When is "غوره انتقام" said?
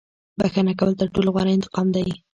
1.33-1.87